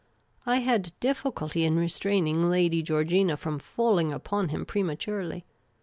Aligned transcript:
I 0.47 0.61
had 0.61 0.93
difficnlty 0.99 1.61
in 1.63 1.75
restraining 1.75 2.49
Lady 2.49 2.81
Georgina 2.81 3.37
from 3.37 3.59
falling 3.59 4.11
upon 4.11 4.49
him 4.49 4.65
prematurely. 4.65 5.45